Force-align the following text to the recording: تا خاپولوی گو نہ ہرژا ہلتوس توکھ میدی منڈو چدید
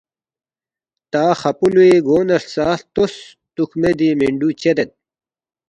تا 1.11 1.23
خاپولوی 1.41 1.95
گو 2.07 2.17
نہ 2.27 2.35
ہرژا 2.41 2.67
ہلتوس 2.77 3.13
توکھ 3.53 3.75
میدی 3.81 4.09
منڈو 4.19 4.49
چدید 4.61 4.89